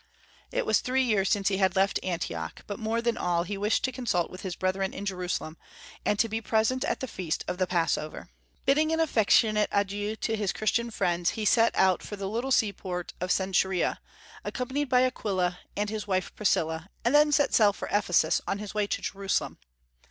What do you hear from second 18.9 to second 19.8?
Jerusalem.